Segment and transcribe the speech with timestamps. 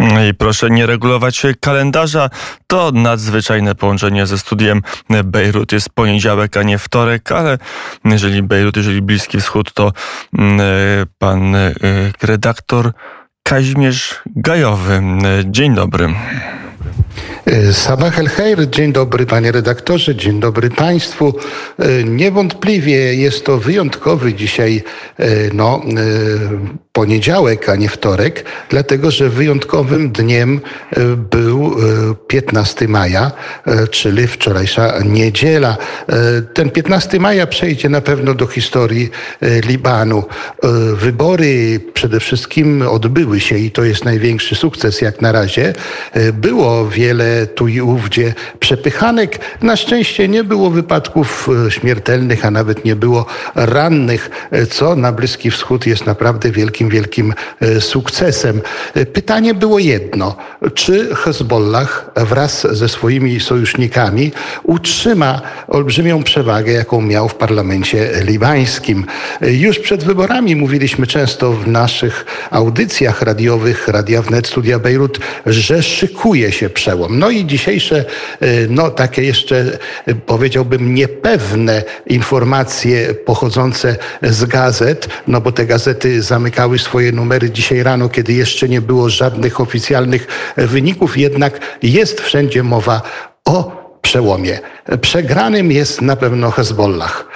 [0.00, 2.30] I proszę nie regulować kalendarza.
[2.66, 4.82] To nadzwyczajne połączenie ze studiem
[5.24, 7.58] Bejrut jest poniedziałek, a nie wtorek, ale
[8.04, 9.92] jeżeli Bejrut, jeżeli Bliski Wschód, to
[10.38, 10.60] mm,
[11.18, 11.74] pan y,
[12.22, 12.92] redaktor
[13.42, 15.02] Kazimierz Gajowy.
[15.44, 16.14] Dzień dobry.
[17.72, 21.34] Sabah el Khair, dzień dobry panie redaktorze, dzień dobry państwu.
[22.04, 24.82] Niewątpliwie jest to wyjątkowy dzisiaj
[25.52, 25.80] no,
[26.92, 31.76] poniedziałek, a nie wtorek, dlatego że wyjątkowym dniem e, był
[32.26, 33.30] 15 e, maja,
[33.66, 35.76] e, czyli wczorajsza niedziela.
[36.54, 39.10] Ten 15 maja przejdzie na pewno do historii
[39.66, 40.24] Libanu.
[40.94, 45.72] Wybory przede wszystkim odbyły się i to jest największy sukces jak na razie.
[46.32, 49.38] Było wiele tu i ówdzie przepychanek.
[49.62, 55.86] Na szczęście nie było wypadków śmiertelnych, a nawet nie było rannych, co na Bliski Wschód
[55.86, 56.50] jest naprawdę
[56.88, 58.60] wielkim wielkim e, sukcesem.
[58.94, 60.36] E, pytanie było jedno.
[60.74, 64.32] Czy Hezbollah wraz ze swoimi sojusznikami
[64.62, 69.06] utrzyma olbrzymią przewagę, jaką miał w parlamencie libańskim?
[69.40, 75.82] E, już przed wyborami mówiliśmy często w naszych audycjach radiowych, Radia Wnet, Studia Bejrut, że
[75.82, 77.18] szykuje się przełom.
[77.18, 78.04] No i dzisiejsze,
[78.68, 79.78] no takie jeszcze
[80.26, 88.08] powiedziałbym niepewne informacje pochodzące z gazet, no bo te gazety zamykały swoje numery dzisiaj rano,
[88.08, 90.26] kiedy jeszcze nie było żadnych oficjalnych
[90.56, 93.02] wyników, jednak jest wszędzie mowa
[93.44, 93.79] o
[94.10, 94.58] przełomie.
[95.00, 97.28] Przegranym jest na pewno Hezbollah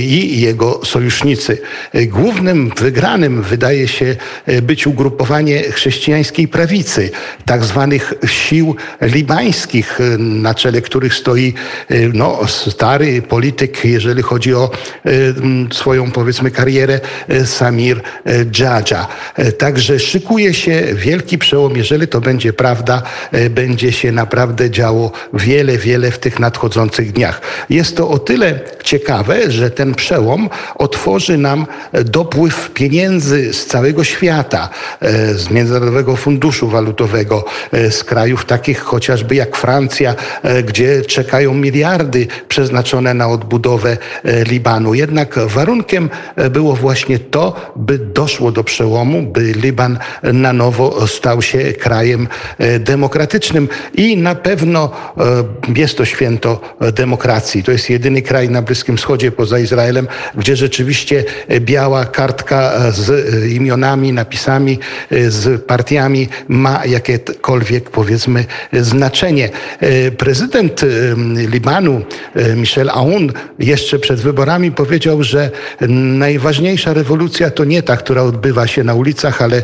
[0.00, 1.58] i jego sojusznicy.
[1.94, 4.16] Głównym wygranym wydaje się
[4.62, 7.10] być ugrupowanie chrześcijańskiej prawicy,
[7.44, 11.54] tak zwanych sił libańskich, na czele których stoi
[12.14, 14.70] no, stary polityk, jeżeli chodzi o
[15.72, 17.00] swoją powiedzmy karierę,
[17.44, 18.00] Samir
[18.50, 19.06] Dżadża.
[19.58, 21.76] Także szykuje się wielki przełom.
[21.76, 23.02] Jeżeli to będzie prawda,
[23.50, 27.40] będzie się naprawdę działo wiele, wiele w tych nadchodzących dniach.
[27.70, 31.66] Jest to o tyle ciekawe, że ten przełom otworzy nam
[32.04, 34.68] dopływ pieniędzy z całego świata,
[35.00, 41.54] e, z Międzynarodowego Funduszu Walutowego, e, z krajów takich chociażby jak Francja, e, gdzie czekają
[41.54, 44.94] miliardy przeznaczone na odbudowę Libanu.
[44.94, 46.10] Jednak warunkiem
[46.50, 52.28] było właśnie to, by doszło do przełomu, by Liban na nowo stał się krajem
[52.78, 54.90] demokratycznym i na pewno
[55.76, 56.60] jest to święto
[56.92, 57.62] demokracji.
[57.62, 61.24] To jest jedyny kraj na Bliskim Wschodzie poza Izraelem, gdzie rzeczywiście
[61.60, 64.78] biała kartka z imionami, napisami,
[65.10, 69.50] z partiami ma jakiekolwiek powiedzmy znaczenie.
[70.18, 70.80] Prezydent
[71.48, 72.02] Libanu
[72.56, 75.50] Michel Aoun jeszcze przed wyborami powiedział, że
[76.18, 79.62] najważniejsza rewolucja to nie ta, która odbywa się na ulicach, ale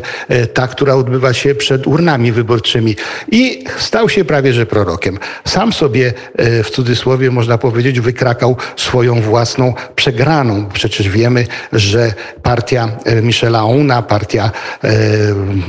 [0.53, 2.95] ta, która odbywa się przed urnami wyborczymi.
[3.31, 5.19] I stał się prawie że prorokiem.
[5.45, 10.65] Sam sobie E, w cudzysłowie można powiedzieć, wykrakał swoją własną przegraną.
[10.73, 12.13] Przecież wiemy, że
[12.43, 14.51] partia e, Michela Auna, partia
[14.83, 14.89] e,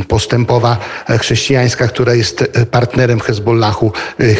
[0.09, 0.77] postępowa
[1.19, 3.93] chrześcijańska, która jest partnerem Hezbollahu,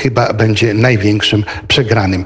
[0.03, 2.25] chyba będzie największym przegranym.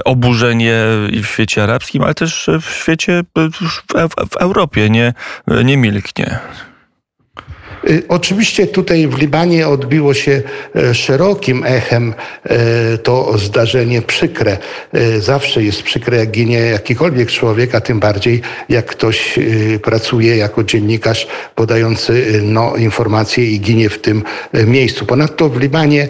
[0.05, 0.75] oburzenie
[1.23, 5.15] w świecie arabskim, ale też w świecie, w, w Europie nie,
[5.65, 6.39] nie milknie.
[7.85, 10.43] Y, Oczywiście tutaj w Libanie odbiło się
[10.77, 12.15] e, szerokim echem
[12.45, 14.59] e, to zdarzenie przykre.
[14.93, 20.37] E, Zawsze jest przykre, jak ginie jakikolwiek człowiek, a tym bardziej jak ktoś y, pracuje
[20.37, 24.23] jako dziennikarz podający y, no, informacje i ginie w tym
[24.67, 25.07] miejscu.
[25.07, 26.09] Ponadto w Libanie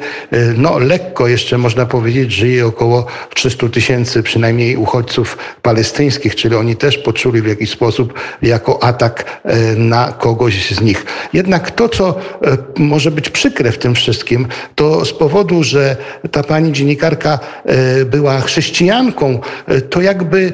[0.56, 6.98] no, lekko jeszcze można powiedzieć żyje około 300 tysięcy przynajmniej uchodźców palestyńskich, czyli oni też
[6.98, 9.42] poczuli w jakiś sposób jako atak
[9.76, 11.06] na kogoś z nich.
[11.32, 15.96] Jednak to, co e, może być przykre w tym wszystkim, to z powodu, że
[16.30, 20.52] ta pani dziennikarka e, była chrześcijanką, e, to jakby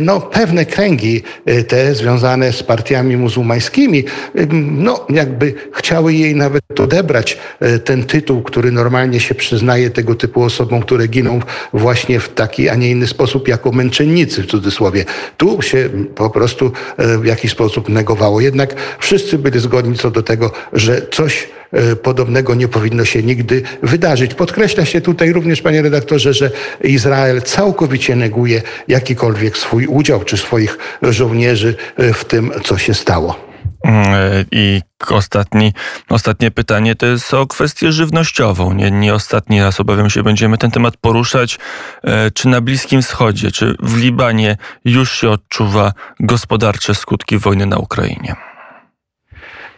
[0.00, 1.22] no, pewne kręgi,
[1.68, 4.04] te związane z partiami muzułmańskimi,
[4.52, 7.38] no, jakby chciały jej nawet odebrać
[7.84, 11.40] ten tytuł, który normalnie się przyznaje tego typu osobom, które giną
[11.72, 15.04] właśnie w taki, a nie inny sposób, jako męczennicy w cudzysłowie.
[15.36, 18.40] Tu się po prostu w jakiś sposób negowało.
[18.40, 20.39] Jednak wszyscy byli zgodni co do tego,
[20.72, 24.34] że coś e, podobnego nie powinno się nigdy wydarzyć.
[24.34, 26.50] Podkreśla się tutaj również, panie redaktorze, że
[26.84, 33.50] Izrael całkowicie neguje jakikolwiek swój udział czy swoich żołnierzy e, w tym, co się stało.
[33.84, 35.72] Mm, I ostatni,
[36.08, 38.72] ostatnie pytanie to jest o kwestię żywnościową.
[38.72, 41.58] Nie, nie ostatni raz obawiam się, będziemy ten temat poruszać.
[42.04, 47.76] E, Czy na Bliskim Wschodzie, czy w Libanie już się odczuwa gospodarcze skutki wojny na
[47.76, 48.49] Ukrainie?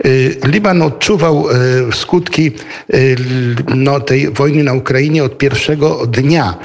[0.06, 1.54] Y, Liban odczuwał y,
[1.92, 2.52] skutki
[2.94, 3.16] y,
[3.74, 6.58] no, tej wojny na Ukrainie od pierwszego dnia.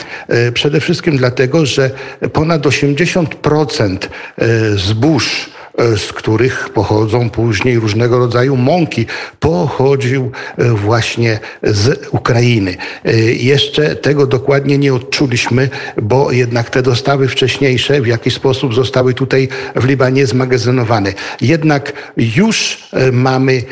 [0.53, 1.91] Przede wszystkim dlatego, że
[2.33, 3.97] ponad 80%
[4.41, 9.05] y, zbóż z których pochodzą później różnego rodzaju mąki,
[9.39, 12.77] pochodził y, właśnie z Ukrainy.
[13.07, 15.69] Y, Jeszcze tego dokładnie nie odczuliśmy,
[16.01, 21.13] bo jednak te dostawy wcześniejsze w jakiś sposób zostały tutaj w Libanie zmagazynowane.
[21.41, 23.63] Jednak już mamy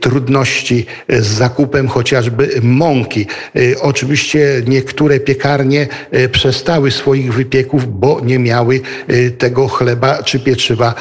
[0.00, 3.26] trudności z zakupem chociażby mąki.
[3.80, 5.86] Oczywiście niektóre piekarnie
[6.32, 8.80] przestały swoich wypieków, bo nie miały
[9.38, 10.94] tego chleba czy pieczywa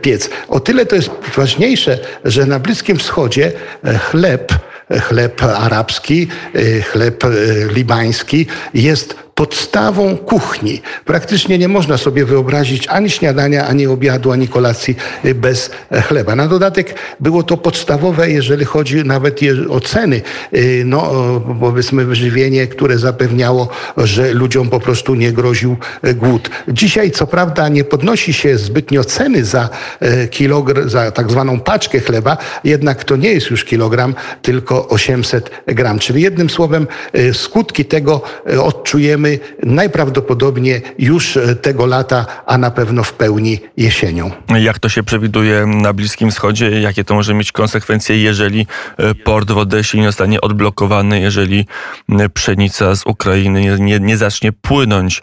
[0.00, 0.30] piec.
[0.48, 3.52] O tyle to jest ważniejsze, że na Bliskim Wschodzie
[3.84, 4.52] e, chleb,
[4.90, 7.24] e, chleb arabski, e, chleb
[7.72, 10.82] libański jest podstawą kuchni.
[11.04, 16.36] Praktycznie nie można sobie wyobrazić ani śniadania, ani obiadu, ani kolacji y, bez e, chleba.
[16.36, 19.40] Na dodatek było to podstawowe, jeżeli chodzi nawet
[19.70, 20.22] o ceny,
[20.54, 21.10] y, no
[21.60, 26.50] powiedzmy wyżywienie, które zapewniało, że ludziom po prostu nie groził e, głód.
[26.68, 29.68] Dzisiaj co prawda nie podnosi się zbytnio ceny za
[30.00, 35.50] e, kilogram, za tak zwaną paczkę chleba, jednak to nie jest już kilogram, tylko 800
[35.66, 35.98] gram.
[35.98, 36.86] Czyli jednym słowem
[37.32, 38.60] skutki tego e,
[39.62, 44.30] najprawdopodobniej już e, tego lata, a na pewno w pełni jesienią.
[44.60, 46.80] Jak to się przewiduje na Bliskim Wschodzie?
[46.80, 51.66] Jakie to może mieć konsekwencje, jeżeli e, port w Odessie nie zostanie odblokowany, jeżeli
[52.34, 55.22] pszenica z Ukrainy nie, nie, nie zacznie płynąć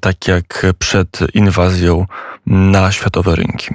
[0.00, 2.06] tak jak przed inwazją
[2.46, 3.68] na światowe rynki?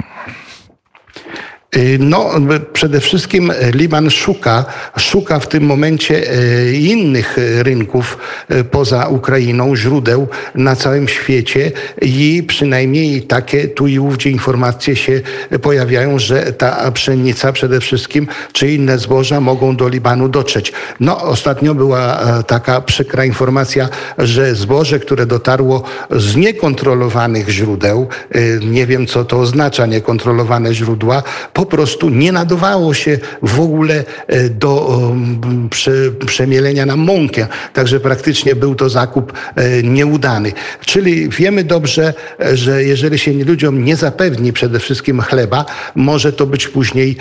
[1.77, 2.29] Y, No,
[2.73, 4.65] przede wszystkim Liban szuka,
[4.97, 8.17] szuka w tym momencie e, innych e, rynków
[8.49, 11.71] e, poza Ukrainą, źródeł na całym świecie
[12.01, 15.21] i przynajmniej takie tu i ówdzie informacje się
[15.61, 20.73] pojawiają, że ta pszenica przede wszystkim, czy inne zboża mogą do Libanu dotrzeć.
[20.99, 28.39] No, ostatnio była e, taka przykra informacja, że zboże, które dotarło z niekontrolowanych źródeł, e,
[28.65, 31.23] nie wiem co to oznacza, niekontrolowane źródła,
[31.53, 35.92] po prostu nie nadawało się w ogóle e, do um, prze,
[36.25, 37.48] przemielenia na mąkę.
[37.74, 40.51] Także praktycznie był to zakup e, nieudany.
[40.86, 45.65] Czyli wiemy dobrze, e, że jeżeli się ludziom nie zapewni przede wszystkim chleba,
[45.95, 47.15] może to być później,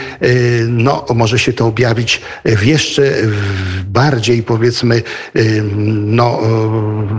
[0.69, 3.13] no może się to objawić w jeszcze
[3.87, 5.03] bardziej powiedzmy
[6.07, 6.41] no,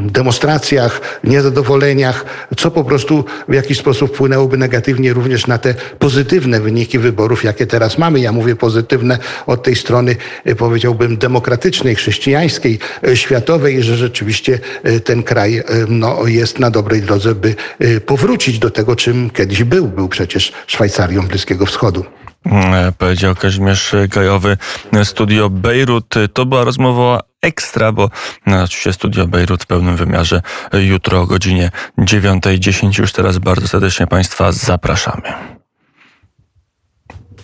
[0.06, 2.26] demonstracjach, niezadowoleniach,
[2.58, 7.13] co po prostu w jakiś sposób wpłynęłoby negatywnie również na te pozytywne wyniki wyborów,
[7.44, 8.20] jakie teraz mamy.
[8.20, 9.18] Ja mówię pozytywne
[9.48, 10.16] od tej strony,
[10.46, 17.02] e, powiedziałbym, demokratycznej, chrześcijańskiej, e, światowej, że rzeczywiście e, ten kraj no, jest na dobrej
[17.02, 17.56] drodze, by
[18.06, 19.88] powrócić do tego, czym kiedyś był.
[19.88, 22.06] Był przecież Szwajcarią Bliskiego Wschodu.
[22.46, 24.58] E, Powiedział Kazimierz Gajowy,
[25.04, 26.16] Studio Bejrut.
[26.34, 28.10] To była rozmowa ekstra, bo
[28.64, 30.42] oczywiście Studio Bejrut w pełnym wymiarze
[30.74, 33.00] jutro o godzinie 9.10.
[33.00, 35.34] Już teraz bardzo serdecznie Państwa zapraszamy.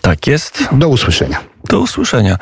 [0.02, 0.64] Tak jest.
[0.72, 1.44] Do usłyszenia.
[1.70, 2.38] Do usłyszenia.